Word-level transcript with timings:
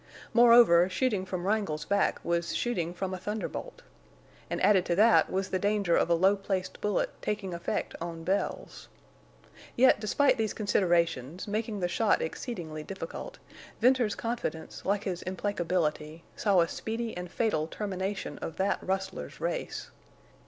Moreover, 0.33 0.89
shooting 0.89 1.25
from 1.27 1.45
Wrangle's 1.45 1.85
back 1.85 2.19
was 2.25 2.55
shooting 2.55 2.91
from 2.91 3.13
a 3.13 3.19
thunderbolt. 3.19 3.83
And 4.49 4.59
added 4.63 4.83
to 4.85 4.95
that 4.95 5.29
was 5.29 5.49
the 5.49 5.59
danger 5.59 5.95
of 5.95 6.09
a 6.09 6.15
low 6.15 6.35
placed 6.35 6.81
bullet 6.81 7.11
taking 7.21 7.53
effect 7.53 7.93
on 8.01 8.23
Bells. 8.23 8.87
Yet, 9.75 9.99
despite 9.99 10.39
these 10.39 10.55
considerations, 10.55 11.47
making 11.47 11.81
the 11.81 11.87
shot 11.87 12.19
exceedingly 12.19 12.81
difficult, 12.81 13.37
Venters's 13.79 14.15
confidence, 14.15 14.83
like 14.85 15.03
his 15.03 15.21
implacability, 15.25 16.23
saw 16.35 16.61
a 16.61 16.67
speedy 16.67 17.15
and 17.15 17.29
fatal 17.29 17.67
termination 17.67 18.39
of 18.39 18.55
that 18.55 18.81
rustler's 18.81 19.39
race. 19.39 19.91